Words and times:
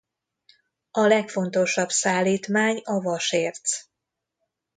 A 0.91 1.01
legfontosabb 1.01 1.89
szállítmány 1.89 2.81
a 2.83 2.99
vasérc. 3.01 3.85